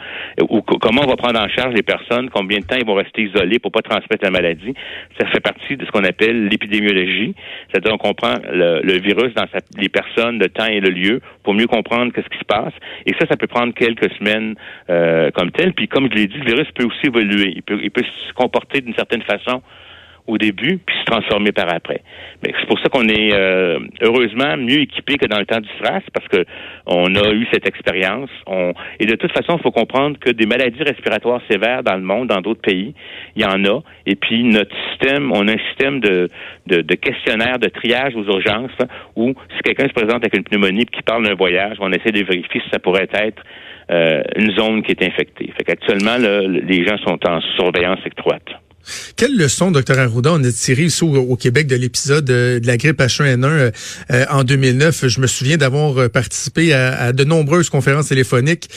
ou 0.49 0.63
comment 0.63 1.03
on 1.05 1.09
va 1.09 1.17
prendre 1.17 1.41
en 1.41 1.49
charge 1.49 1.75
les 1.75 1.83
personnes, 1.83 2.31
combien 2.31 2.59
de 2.59 2.65
temps 2.65 2.77
ils 2.77 2.87
vont 2.87 2.95
rester 2.95 3.23
isolés 3.23 3.59
pour 3.59 3.73
pas 3.73 3.83
transmettre 3.83 4.23
la 4.23 4.31
maladie. 4.31 4.75
Ça 5.21 5.27
fait 5.29 5.41
partie 5.41 5.77
de 5.77 5.85
ce 5.85 5.91
qu'on 5.91 6.05
appelle 6.05 6.49
l'épidémiologie, 6.49 7.35
c'est-à-dire 7.71 7.93
on 7.95 7.99
comprend 7.99 8.35
le, 8.53 8.99
virus 8.99 9.33
dans 9.35 9.47
les 9.77 9.89
personnes, 9.89 10.39
le 10.39 10.49
temps 10.49 10.67
et 10.67 10.81
le 10.81 10.91
lieu 10.91 11.21
pour 11.43 11.55
mieux 11.55 11.67
comprendre 11.67 12.13
qu'est-ce 12.13 12.29
qui 12.29 12.39
se 12.39 12.45
passe. 12.45 12.73
Et 13.07 13.15
ça, 13.19 13.27
ça 13.29 13.37
peut 13.37 13.47
prendre 13.47 13.73
quelques 13.75 14.13
semaines 14.15 14.55
euh, 14.91 15.31
comme 15.31 15.51
tel. 15.51 15.73
Puis 15.73 15.89
comme 15.89 16.09
je 16.11 16.17
l'ai 16.17 16.27
dit, 16.27 16.39
le 16.39 16.45
virus 16.45 16.69
peut 16.75 16.85
aussi 16.85 17.07
évoluer. 17.07 17.53
Il 17.55 17.63
peut, 17.63 17.79
il 17.83 17.91
peut 17.91 18.05
se 18.05 18.33
comporter 18.35 18.81
d'une 18.81 18.95
certaine 18.95 19.23
façon 19.23 19.63
au 20.29 20.37
début, 20.37 20.79
puis 20.79 20.95
se 21.01 21.05
transformer 21.05 21.53
par 21.53 21.75
après. 21.75 22.03
Mais 22.43 22.53
c'est 22.61 22.67
pour 22.67 22.79
ça 22.79 22.89
qu'on 22.91 23.09
est 23.09 23.33
euh, 23.33 23.81
heureusement 24.03 24.57
mieux 24.59 24.83
équipé 24.83 25.17
que 25.17 25.27
dans 25.27 25.39
le 25.39 25.47
temps 25.47 25.61
du 25.61 25.69
SRAS, 25.81 26.03
parce 26.13 26.29
que 26.29 26.45
on 26.87 27.15
a 27.15 27.33
eu 27.33 27.47
cette 27.53 27.67
expérience. 27.67 28.31
On... 28.47 28.73
Et 29.01 29.07
de 29.07 29.17
toute 29.17 29.33
façon, 29.33 29.57
il 29.57 29.63
faut 29.63 29.73
comprendre 29.73 30.19
que 30.19 30.31
des 30.31 30.47
maladies 30.47 30.83
respiratoires 30.83 31.41
sévères 31.51 31.83
dans 31.83 31.97
le 31.97 32.03
monde, 32.03 32.29
dans 32.29 32.43
d'autres 32.43 32.61
pays, 32.61 32.95
il 33.37 33.43
y 33.43 33.47
en 33.47 33.65
a. 33.65 33.81
Et 34.07 34.17
puis 34.17 34.45
notre 34.45 34.77
système, 34.91 35.33
on 35.33 35.49
a 35.49 35.53
un 35.53 35.59
système 35.71 36.01
de, 36.01 36.29
de, 36.67 36.83
de 36.83 36.95
questionnaire 36.95 37.59
de 37.59 37.69
triage 37.69 38.15
aux 38.15 38.25
urgences, 38.25 38.79
où 39.17 39.33
si 39.57 39.63
quelqu'un 39.65 39.89
se 39.89 39.95
présente 39.95 40.23
avec 40.23 40.37
une 40.37 40.45
pneumonie 40.45 40.85
qui 40.85 41.03
parle 41.03 41.27
d'un 41.27 41.35
voyage, 41.35 41.79
on 41.81 41.91
essaie 41.91 42.13
de 42.13 42.23
vérifier 42.23 42.61
si 42.63 42.71
ça 42.71 42.79
pourrait 42.79 43.09
être 43.13 43.43
euh, 43.91 44.23
une 44.37 44.53
zone 44.53 44.83
qui 44.83 44.93
est 44.93 45.03
infectée. 45.03 45.51
Fait 45.57 45.65
qu'actuellement, 45.65 46.19
les 46.19 46.87
gens 46.87 46.99
sont 46.99 47.19
en 47.27 47.41
surveillance 47.57 48.01
étroite. 48.05 48.47
Quelle 49.17 49.37
leçon, 49.37 49.71
docteur 49.71 49.99
Arruda, 49.99 50.33
on 50.33 50.45
a 50.45 50.53
tiré 50.53 50.89
au, 51.03 51.37
Québec 51.37 51.67
de 51.67 51.77
l'épisode 51.77 52.29
euh, 52.31 52.61
de 52.61 52.67
la 52.67 52.77
grippe 52.77 53.01
H1N1 53.01 53.45
euh, 53.45 53.71
euh, 54.11 54.25
en 54.31 54.45
2009? 54.45 55.09
Je 55.09 55.21
me 55.21 55.27
souviens 55.27 55.57
d'avoir 55.57 56.11
participé 56.11 56.73
à, 56.73 57.13
de 57.13 57.25
nombreuses 57.25 57.71
conférences 57.71 58.09
téléphoniques 58.09 58.69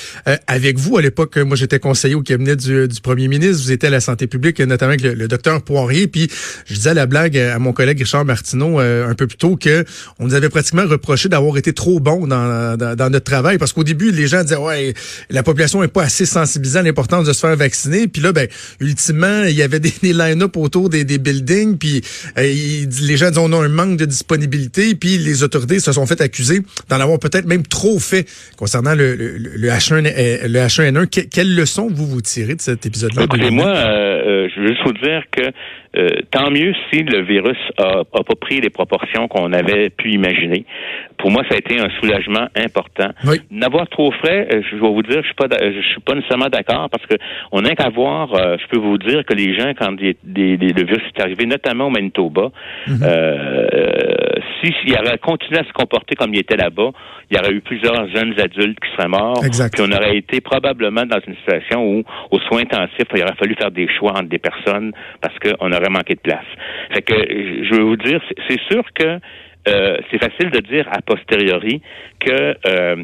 avec 0.47 0.77
vous. 0.77 0.97
À 0.97 1.01
l'époque, 1.01 1.37
moi, 1.37 1.55
j'étais 1.55 1.79
conseiller 1.79 2.15
au 2.15 2.21
cabinet 2.21 2.55
du, 2.55 2.87
premier 3.01 3.27
ministre. 3.27 3.63
Vous 3.63 3.71
étiez 3.71 3.87
à 3.87 3.91
la 3.91 3.99
santé 3.99 4.27
publique, 4.27 4.59
notamment 4.59 4.93
avec 4.93 5.01
le, 5.01 5.27
docteur 5.27 5.61
Poirier. 5.61 6.07
Puis, 6.07 6.29
je 6.65 6.73
disais 6.73 6.91
à 6.91 6.93
la 6.93 7.05
blague 7.05 7.37
à 7.37 7.59
mon 7.59 7.73
collègue 7.73 7.99
Richard 7.99 8.25
Martineau 8.25 8.79
un 8.79 9.13
peu 9.15 9.27
plus 9.27 9.37
tôt 9.37 9.55
que 9.55 9.85
on 10.19 10.25
nous 10.27 10.33
avait 10.33 10.49
pratiquement 10.49 10.85
reproché 10.85 11.29
d'avoir 11.29 11.57
été 11.57 11.73
trop 11.73 11.99
bon 11.99 12.27
dans, 12.27 12.77
notre 12.77 13.23
travail. 13.23 13.57
Parce 13.57 13.73
qu'au 13.73 13.83
début, 13.83 14.11
les 14.11 14.27
gens 14.27 14.43
disaient, 14.43 14.55
ouais, 14.55 14.93
la 15.29 15.43
population 15.43 15.81
n'est 15.81 15.87
pas 15.87 16.03
assez 16.03 16.25
sensibilisée 16.25 16.79
à 16.79 16.83
l'importance 16.83 17.25
de 17.25 17.33
se 17.33 17.39
faire 17.39 17.55
vacciner. 17.55 18.07
Puis 18.07 18.21
là, 18.21 18.31
ben, 18.31 18.47
ultimement, 18.79 19.43
il 19.43 19.55
y 19.55 19.61
avait 19.61 19.79
des 19.79 19.93
des 20.01 20.13
line-up 20.13 20.57
autour 20.57 20.89
des, 20.89 21.03
des 21.05 21.17
buildings, 21.17 21.77
puis 21.77 22.01
euh, 22.37 22.41
les 22.41 23.17
gens 23.17 23.29
disent 23.29 23.37
on 23.37 23.53
a 23.53 23.57
un 23.57 23.69
manque 23.69 23.97
de 23.97 24.05
disponibilité, 24.05 24.95
puis 24.95 25.17
les 25.17 25.43
autorités 25.43 25.79
se 25.79 25.91
sont 25.91 26.05
fait 26.05 26.21
accuser 26.21 26.59
d'en 26.89 26.99
avoir 26.99 27.19
peut-être 27.19 27.45
même 27.45 27.63
trop 27.63 27.99
fait 27.99 28.25
concernant 28.57 28.95
le, 28.95 29.15
le, 29.15 29.69
H1, 29.69 30.01
le 30.01 30.59
H1N1. 30.59 30.97
Euh, 30.97 31.05
quelle 31.31 31.55
leçon 31.55 31.87
vous 31.91 32.05
vous 32.05 32.21
tirez 32.21 32.55
de 32.55 32.61
cet 32.61 32.85
épisode-là? 32.85 33.23
Écoutez-moi, 33.23 33.67
euh, 33.67 34.47
je 34.53 34.61
veux 34.61 34.67
juste 34.67 34.81
vous 34.85 34.93
dire 34.93 35.23
que 35.31 35.51
tant 36.31 36.49
mieux 36.49 36.73
si 36.89 37.03
le 37.03 37.21
virus 37.21 37.57
a, 37.77 37.99
a 37.99 38.23
pas 38.23 38.35
pris 38.39 38.61
les 38.61 38.69
proportions 38.69 39.27
qu'on 39.27 39.51
avait 39.51 39.89
pu 39.89 40.11
imaginer. 40.11 40.65
Pour 41.17 41.31
moi, 41.31 41.43
ça 41.49 41.55
a 41.55 41.57
été 41.57 41.79
un 41.79 41.89
soulagement 41.99 42.47
important. 42.55 43.09
N'avoir 43.51 43.89
trop 43.89 44.11
frais, 44.11 44.47
je 44.51 44.75
vais 44.75 44.79
vous 44.79 45.03
dire, 45.03 45.21
je 45.21 45.25
suis 45.25 45.35
pas, 45.35 45.47
je 45.51 45.81
suis 45.81 45.99
pas 46.01 46.15
nécessairement 46.15 46.47
d'accord 46.47 46.89
parce 46.89 47.05
que 47.05 47.15
on 47.51 47.61
n'a 47.61 47.75
qu'à 47.75 47.89
voir. 47.89 48.29
je 48.33 48.67
peux 48.69 48.79
vous 48.79 48.97
dire 48.97 49.25
que 49.25 49.33
les 49.33 49.53
gens, 49.57 49.73
quand 49.77 49.90
des, 49.95 50.17
des, 50.23 50.57
le 50.57 50.85
virus 50.85 51.03
est 51.15 51.21
arrivé, 51.21 51.45
notamment 51.45 51.87
au 51.87 51.89
Manitoba, 51.89 52.51
mhm. 52.87 52.99
euh, 53.03 54.31
s'il 54.61 54.93
aurait 54.93 55.17
continué 55.17 55.59
à 55.59 55.63
se 55.63 55.73
comporter 55.73 56.15
comme 56.15 56.33
il 56.33 56.39
était 56.39 56.57
là-bas, 56.57 56.91
il 57.29 57.37
y 57.37 57.39
aurait 57.39 57.53
eu 57.53 57.61
plusieurs 57.61 58.07
jeunes 58.09 58.39
adultes 58.39 58.79
qui 58.79 58.91
seraient 58.95 59.07
morts. 59.07 59.43
Exact. 59.43 59.73
Puis 59.73 59.83
on 59.87 59.91
aurait 59.91 60.17
été 60.17 60.41
probablement 60.41 61.05
dans 61.05 61.19
une 61.25 61.35
situation 61.35 61.83
où, 61.83 62.03
aux 62.31 62.39
soins 62.39 62.61
intensifs, 62.61 63.07
il 63.15 63.23
aurait 63.23 63.35
fallu 63.37 63.55
faire 63.55 63.71
des 63.71 63.87
choix 63.87 64.11
entre 64.11 64.29
des 64.29 64.39
personnes 64.39 64.91
parce 65.21 65.37
qu'on 65.39 65.71
aurait 65.71 65.89
manqué 65.89 66.15
de 66.15 66.19
place. 66.19 66.45
Fait 66.93 67.01
que 67.01 67.13
je 67.15 67.75
veux 67.75 67.83
vous 67.83 67.97
dire, 67.97 68.21
c'est 68.49 68.59
sûr 68.69 68.83
que 68.93 69.19
euh, 69.67 69.97
c'est 70.09 70.17
facile 70.17 70.49
de 70.49 70.59
dire 70.59 70.87
a 70.91 71.01
posteriori 71.01 71.81
que 72.19 72.55
euh, 72.67 72.95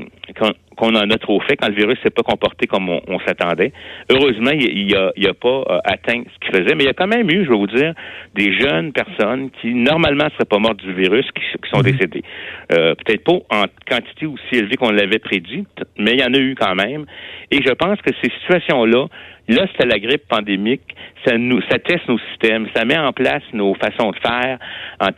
qu'on 0.75 0.95
en 0.95 1.09
a 1.09 1.17
trop 1.17 1.39
fait 1.41 1.55
quand 1.55 1.67
le 1.67 1.75
virus 1.75 1.97
s'est 2.01 2.09
pas 2.09 2.23
comporté 2.23 2.67
comme 2.67 2.89
on, 2.89 3.19
s'attendait. 3.19 3.71
Heureusement, 4.11 4.51
il, 4.51 4.87
n'a 4.91 5.07
a, 5.07 5.11
il 5.15 5.27
a 5.27 5.33
pas 5.33 5.63
euh, 5.69 5.79
atteint 5.83 6.23
ce 6.23 6.39
qu'il 6.39 6.55
faisait, 6.55 6.75
mais 6.75 6.83
il 6.83 6.87
y 6.87 6.89
a 6.89 6.93
quand 6.93 7.07
même 7.07 7.29
eu, 7.29 7.45
je 7.45 7.49
vais 7.49 7.57
vous 7.57 7.67
dire, 7.67 7.93
des 8.35 8.53
jeunes 8.59 8.91
personnes 8.91 9.49
qui 9.61 9.73
normalement 9.73 10.29
seraient 10.33 10.45
pas 10.45 10.59
mortes 10.59 10.77
du 10.77 10.93
virus 10.93 11.25
qui, 11.31 11.41
sont 11.71 11.79
mhm. 11.79 11.91
décédées. 11.91 12.23
Peut-être 12.69 13.23
pas 13.23 13.39
en 13.55 13.65
quantité 13.89 14.25
aussi 14.25 14.53
élevée 14.53 14.75
qu'on 14.75 14.91
l'avait 14.91 15.19
prédit, 15.19 15.65
mais 15.97 16.13
il 16.13 16.19
y 16.19 16.23
en 16.23 16.33
a 16.33 16.39
eu 16.39 16.55
quand 16.55 16.75
même. 16.75 17.05
Et 17.51 17.57
je 17.63 17.71
pense 17.73 17.99
que 18.01 18.11
ces 18.21 18.29
situations-là, 18.29 19.07
Là, 19.47 19.65
c'était 19.71 19.85
la 19.85 19.99
grippe 19.99 20.27
pandémique. 20.27 20.81
Ça 21.25 21.37
nous, 21.37 21.61
ça 21.69 21.79
teste 21.79 22.07
nos 22.07 22.19
systèmes, 22.31 22.67
ça 22.75 22.85
met 22.85 22.97
en 22.97 23.13
place 23.13 23.43
nos 23.53 23.73
façons 23.75 24.11
de 24.11 24.17
faire 24.17 24.59
en 24.99 25.11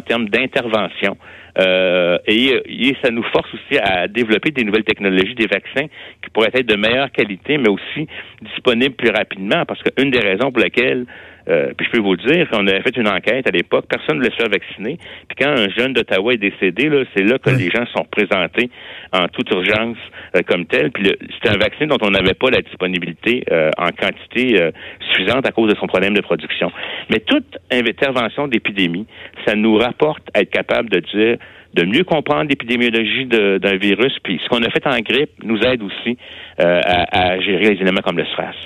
termes 0.00 0.28
d'intervention. 0.28 1.16
Euh, 1.60 2.18
et, 2.26 2.88
et, 2.88 2.96
ça 3.02 3.10
nous 3.10 3.22
force 3.24 3.48
aussi 3.54 3.78
à 3.78 4.08
développer 4.08 4.50
des 4.50 4.64
nouvelles 4.64 4.84
technologies, 4.84 5.34
des 5.34 5.46
vaccins 5.46 5.86
qui 6.22 6.30
pourraient 6.32 6.50
être 6.54 6.66
de 6.66 6.76
meilleure 6.76 7.10
qualité, 7.10 7.58
mais 7.58 7.68
aussi 7.68 8.06
disponibles 8.42 8.94
plus 8.94 9.10
rapidement. 9.10 9.64
Parce 9.66 9.82
qu'une 9.82 10.10
des 10.10 10.20
raisons 10.20 10.50
pour 10.50 10.62
lesquelles 10.62 11.06
euh, 11.48 11.72
puis 11.76 11.86
je 11.86 11.92
peux 11.92 12.02
vous 12.02 12.12
le 12.12 12.32
dire, 12.32 12.46
on 12.52 12.66
avait 12.66 12.82
fait 12.82 12.96
une 12.96 13.08
enquête 13.08 13.46
à 13.48 13.50
l'époque, 13.50 13.86
personne 13.88 14.18
ne 14.18 14.22
voulait 14.22 14.30
se 14.30 14.36
faire 14.36 14.50
vacciner. 14.50 14.98
Puis 15.28 15.36
quand 15.38 15.50
un 15.50 15.68
jeune 15.70 15.92
d'Ottawa 15.92 16.34
est 16.34 16.38
décédé, 16.38 16.88
là, 16.88 17.04
c'est 17.14 17.24
là 17.24 17.38
que 17.38 17.50
les 17.50 17.70
gens 17.70 17.86
sont 17.96 18.04
présentés 18.04 18.70
en 19.12 19.26
toute 19.28 19.50
urgence 19.50 19.96
euh, 20.36 20.42
comme 20.46 20.66
tel. 20.66 20.90
Puis 20.92 21.10
c'est 21.42 21.50
un 21.50 21.56
vaccin 21.56 21.86
dont 21.86 21.98
on 22.02 22.10
n'avait 22.10 22.34
pas 22.34 22.50
la 22.50 22.60
disponibilité 22.60 23.44
euh, 23.50 23.70
en 23.78 23.90
quantité 23.90 24.70
suffisante 25.12 25.46
à 25.46 25.52
cause 25.52 25.70
de 25.72 25.76
son 25.78 25.86
problème 25.86 26.14
de 26.14 26.20
production. 26.20 26.70
Mais 27.10 27.20
toute 27.20 27.58
intervention 27.70 28.48
d'épidémie, 28.48 29.06
ça 29.46 29.54
nous 29.54 29.76
rapporte 29.76 30.22
à 30.34 30.40
être 30.42 30.50
capable 30.50 30.88
de 30.90 31.00
dire 31.00 31.38
de 31.74 31.84
mieux 31.84 32.04
comprendre 32.04 32.48
l'épidémiologie 32.48 33.26
d'un 33.26 33.76
virus. 33.76 34.16
Puis 34.22 34.40
ce 34.42 34.48
qu'on 34.48 34.62
a 34.62 34.70
fait 34.70 34.86
en 34.86 34.98
grippe 35.00 35.30
nous 35.42 35.60
aide 35.60 35.82
aussi 35.82 36.16
euh, 36.60 36.80
à, 36.84 37.40
gérer 37.40 37.74
les 37.74 37.80
éléments 37.80 38.00
comme 38.02 38.18
le 38.18 38.26
stress. 38.26 38.56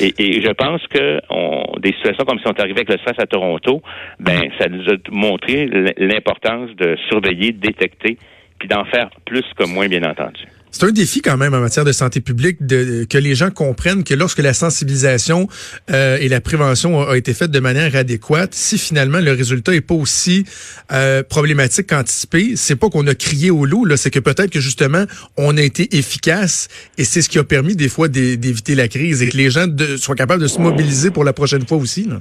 Et, 0.00 0.14
et 0.18 0.42
je 0.42 0.50
pense 0.50 0.86
que 0.86 1.20
on, 1.30 1.78
des 1.80 1.92
situations 1.92 2.24
comme 2.24 2.38
si 2.38 2.46
on 2.46 2.52
arrivé 2.52 2.80
avec 2.80 2.88
le 2.88 2.98
stress 2.98 3.18
à 3.18 3.26
Toronto, 3.26 3.82
ben 4.18 4.50
ça 4.58 4.68
nous 4.68 4.88
a 4.88 4.96
montré 5.10 5.66
l'importance 5.98 6.70
de 6.76 6.96
surveiller, 7.08 7.52
de 7.52 7.60
détecter, 7.60 8.16
puis 8.58 8.68
d'en 8.68 8.84
faire 8.84 9.10
plus 9.26 9.44
que 9.56 9.64
moins, 9.66 9.88
bien 9.88 10.02
entendu. 10.02 10.44
C'est 10.76 10.86
un 10.86 10.90
défi 10.90 11.22
quand 11.22 11.36
même 11.36 11.54
en 11.54 11.60
matière 11.60 11.84
de 11.84 11.92
santé 11.92 12.20
publique 12.20 12.66
de, 12.66 13.06
que 13.08 13.16
les 13.16 13.36
gens 13.36 13.52
comprennent 13.52 14.02
que 14.02 14.12
lorsque 14.12 14.40
la 14.40 14.52
sensibilisation 14.52 15.48
euh, 15.92 16.18
et 16.20 16.28
la 16.28 16.40
prévention 16.40 16.98
ont 16.98 17.12
été 17.12 17.32
faites 17.32 17.52
de 17.52 17.60
manière 17.60 17.94
adéquate, 17.94 18.56
si 18.56 18.76
finalement 18.76 19.20
le 19.20 19.30
résultat 19.30 19.72
est 19.72 19.80
pas 19.80 19.94
aussi 19.94 20.44
euh, 20.90 21.22
problématique 21.22 21.86
qu'anticipé, 21.90 22.54
c'est 22.56 22.74
pas 22.74 22.90
qu'on 22.90 23.06
a 23.06 23.14
crié 23.14 23.52
au 23.52 23.66
loup, 23.66 23.84
là, 23.84 23.96
c'est 23.96 24.10
que 24.10 24.18
peut-être 24.18 24.50
que 24.50 24.58
justement 24.58 25.04
on 25.36 25.56
a 25.56 25.62
été 25.62 25.96
efficace 25.96 26.66
et 26.98 27.04
c'est 27.04 27.22
ce 27.22 27.28
qui 27.28 27.38
a 27.38 27.44
permis 27.44 27.76
des 27.76 27.88
fois 27.88 28.08
d'éviter 28.08 28.74
la 28.74 28.88
crise 28.88 29.22
et 29.22 29.28
que 29.28 29.36
les 29.36 29.50
gens 29.50 29.66
soient 29.96 30.16
capables 30.16 30.42
de 30.42 30.48
se 30.48 30.60
mobiliser 30.60 31.12
pour 31.12 31.22
la 31.22 31.32
prochaine 31.32 31.64
fois 31.64 31.78
aussi. 31.78 32.02
Là. 32.08 32.20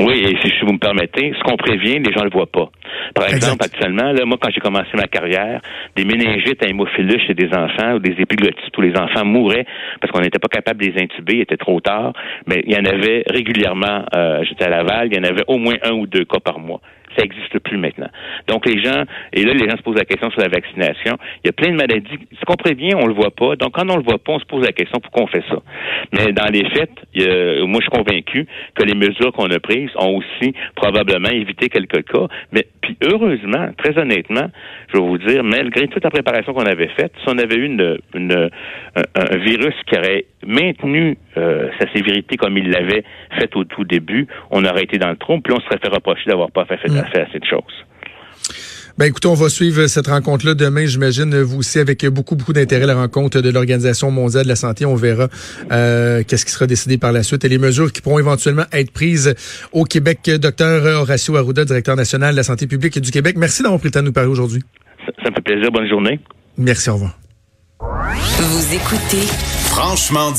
Oui, 0.00 0.24
et 0.24 0.48
si 0.48 0.64
vous 0.64 0.72
me 0.72 0.78
permettez, 0.78 1.32
ce 1.36 1.42
qu'on 1.42 1.56
prévient, 1.56 1.98
les 1.98 2.12
gens 2.12 2.22
le 2.22 2.30
voient 2.30 2.50
pas. 2.50 2.70
Par 3.14 3.28
exemple, 3.28 3.64
actuellement, 3.64 4.12
là, 4.12 4.24
moi, 4.24 4.38
quand 4.40 4.50
j'ai 4.50 4.60
commencé 4.60 4.90
ma 4.94 5.08
carrière, 5.08 5.60
des 5.96 6.04
méningites 6.04 6.62
à 6.62 6.68
hémophilus 6.68 7.20
chez 7.26 7.34
des 7.34 7.48
enfants 7.52 7.94
ou 7.94 7.98
des 7.98 8.14
épiglottites 8.18 8.76
où 8.76 8.80
les 8.80 8.96
enfants 8.96 9.24
mouraient 9.24 9.66
parce 10.00 10.12
qu'on 10.12 10.20
n'était 10.20 10.38
pas 10.38 10.48
capable 10.48 10.80
de 10.80 10.90
les 10.90 11.02
intuber, 11.02 11.34
il 11.36 11.40
était 11.40 11.56
trop 11.56 11.80
tard, 11.80 12.12
mais 12.46 12.62
il 12.64 12.72
y 12.72 12.76
en 12.76 12.84
avait 12.84 13.24
régulièrement, 13.28 14.04
euh, 14.14 14.44
j'étais 14.44 14.64
à 14.64 14.68
Laval, 14.68 15.08
il 15.10 15.16
y 15.16 15.20
en 15.20 15.24
avait 15.24 15.44
au 15.48 15.58
moins 15.58 15.76
un 15.82 15.92
ou 15.92 16.06
deux 16.06 16.24
cas 16.24 16.40
par 16.40 16.60
mois 16.60 16.80
ça 17.16 17.22
n'existe 17.22 17.58
plus 17.60 17.78
maintenant. 17.78 18.08
Donc 18.46 18.66
les 18.66 18.82
gens, 18.82 19.04
et 19.32 19.44
là 19.44 19.52
les 19.52 19.68
gens 19.68 19.76
se 19.76 19.82
posent 19.82 19.96
la 19.96 20.04
question 20.04 20.30
sur 20.30 20.40
la 20.40 20.48
vaccination. 20.48 21.16
Il 21.44 21.46
y 21.46 21.50
a 21.50 21.52
plein 21.52 21.70
de 21.70 21.76
maladies. 21.76 22.18
Ce 22.38 22.44
qu'on 22.44 22.56
prévient, 22.56 22.94
on 22.94 23.06
le 23.06 23.14
voit 23.14 23.30
pas. 23.30 23.56
Donc 23.56 23.72
quand 23.72 23.88
on 23.90 23.96
le 23.96 24.02
voit 24.02 24.18
pas, 24.18 24.32
on 24.32 24.38
se 24.38 24.46
pose 24.46 24.64
la 24.64 24.72
question 24.72 24.98
pourquoi 25.00 25.24
on 25.24 25.26
fait 25.26 25.44
ça? 25.48 25.60
Mais 26.12 26.32
dans 26.32 26.50
les 26.52 26.68
faits, 26.70 26.90
moi 27.66 27.80
je 27.80 27.86
suis 27.86 27.90
convaincu 27.90 28.46
que 28.74 28.84
les 28.84 28.94
mesures 28.94 29.32
qu'on 29.32 29.50
a 29.50 29.58
prises 29.58 29.90
ont 29.96 30.16
aussi 30.16 30.54
probablement 30.74 31.30
évité 31.30 31.68
quelques 31.68 32.04
cas. 32.10 32.26
Mais 32.52 32.66
puis 32.80 32.96
heureusement, 33.02 33.68
très 33.76 33.98
honnêtement, 33.98 34.48
je 34.88 34.98
vais 34.98 35.04
vous 35.04 35.18
dire, 35.18 35.44
malgré 35.44 35.88
toute 35.88 36.04
la 36.04 36.10
préparation 36.10 36.52
qu'on 36.52 36.66
avait 36.66 36.88
faite, 36.88 37.12
si 37.22 37.28
on 37.28 37.38
avait 37.38 37.56
eu 37.56 37.66
une, 37.66 37.98
un, 38.94 39.36
virus 39.36 39.74
qui 39.86 39.98
aurait 39.98 40.24
maintenu 40.46 41.18
euh, 41.38 41.68
sa 41.78 41.90
sévérité 41.92 42.36
comme 42.36 42.56
il 42.58 42.70
l'avait 42.70 43.04
fait 43.38 43.54
au 43.56 43.64
tout 43.64 43.84
début, 43.84 44.26
on 44.50 44.64
aurait 44.64 44.84
été 44.84 44.98
dans 44.98 45.10
le 45.10 45.16
trou, 45.16 45.40
puis 45.40 45.52
on 45.52 45.60
serait 45.60 45.78
fait 45.78 45.88
reprocher 45.88 46.28
d'avoir 46.28 46.50
pas 46.50 46.64
fait, 46.64 46.76
fait, 46.78 46.88
mm. 46.88 46.98
assez 46.98 47.38
de 47.38 47.44
choses. 47.44 47.84
Ben 48.98 49.06
écoutez, 49.06 49.28
on 49.28 49.34
va 49.34 49.48
suivre 49.48 49.86
cette 49.86 50.08
rencontre-là 50.08 50.54
demain, 50.54 50.84
j'imagine, 50.86 51.40
vous 51.42 51.58
aussi, 51.58 51.78
avec 51.78 52.04
beaucoup, 52.06 52.34
beaucoup 52.34 52.52
d'intérêt, 52.52 52.84
la 52.84 52.96
rencontre 52.96 53.40
de 53.40 53.48
l'Organisation 53.48 54.10
mondiale 54.10 54.42
de 54.42 54.48
la 54.48 54.56
santé. 54.56 54.86
On 54.86 54.96
verra 54.96 55.28
euh, 55.70 56.24
qu'est-ce 56.26 56.44
qui 56.44 56.50
sera 56.50 56.66
décidé 56.66 56.98
par 56.98 57.12
la 57.12 57.22
suite 57.22 57.44
et 57.44 57.48
les 57.48 57.58
mesures 57.58 57.92
qui 57.92 58.02
pourront 58.02 58.18
éventuellement 58.18 58.64
être 58.72 58.90
prises 58.90 59.36
au 59.70 59.84
Québec. 59.84 60.28
Docteur 60.40 61.02
Horacio 61.02 61.36
Arruda, 61.36 61.64
directeur 61.64 61.94
national 61.94 62.32
de 62.32 62.36
la 62.38 62.42
santé 62.42 62.66
publique 62.66 62.98
du 62.98 63.12
Québec, 63.12 63.36
merci 63.38 63.62
d'avoir 63.62 63.78
pris 63.78 63.88
le 63.88 63.92
temps 63.92 64.00
de 64.00 64.06
nous 64.06 64.12
parler 64.12 64.30
aujourd'hui. 64.30 64.62
Ça, 65.22 65.30
me 65.30 65.34
fait 65.36 65.42
plaisir. 65.42 65.70
Bonne 65.70 65.88
journée. 65.88 66.18
Merci, 66.56 66.90
au 66.90 66.94
revoir. 66.94 67.16
Vous 67.80 68.74
écoutez 68.74 69.26
Franchement 69.70 70.32